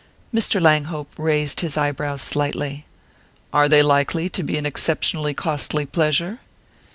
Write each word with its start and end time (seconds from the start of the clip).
Mr. 0.33 0.59
Langhope 0.59 1.11
raised 1.15 1.59
his 1.59 1.77
eyebrows 1.77 2.23
slightly. 2.23 2.85
"Are 3.53 3.69
they 3.69 3.83
likely 3.83 4.29
to 4.29 4.41
be 4.41 4.57
an 4.57 4.65
exceptionally 4.65 5.35
costly 5.35 5.85
pleasure?" 5.85 6.39